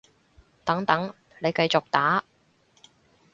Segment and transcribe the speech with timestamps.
[0.65, 2.23] 等等，你繼續打